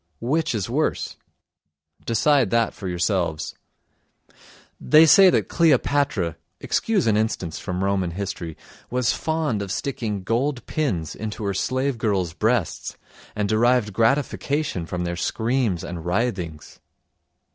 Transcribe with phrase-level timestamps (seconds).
[0.19, 1.15] Which is worse?
[2.07, 3.53] Decide that for yourselves.
[4.79, 8.57] They say that Cleopatra (excuse an instance from Roman history)
[8.89, 12.97] was fond of sticking gold pins into her slave girls' breasts
[13.35, 16.79] and derived gratification from their screams and writhings.